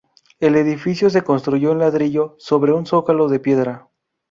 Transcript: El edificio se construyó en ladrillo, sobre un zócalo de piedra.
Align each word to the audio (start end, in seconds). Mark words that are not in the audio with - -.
El 0.39 0.55
edificio 0.55 1.11
se 1.11 1.21
construyó 1.21 1.73
en 1.73 1.77
ladrillo, 1.77 2.33
sobre 2.39 2.73
un 2.73 2.87
zócalo 2.87 3.29
de 3.29 3.39
piedra. 3.39 3.89